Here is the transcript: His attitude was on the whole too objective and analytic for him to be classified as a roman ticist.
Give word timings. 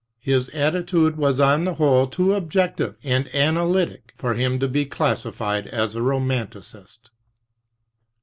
His 0.23 0.49
attitude 0.49 1.15
was 1.15 1.39
on 1.39 1.63
the 1.63 1.75
whole 1.75 2.07
too 2.07 2.33
objective 2.33 2.95
and 3.03 3.27
analytic 3.35 4.13
for 4.17 4.33
him 4.33 4.57
to 4.57 4.67
be 4.67 4.83
classified 4.83 5.67
as 5.67 5.93
a 5.93 6.01
roman 6.01 6.47
ticist. 6.47 7.11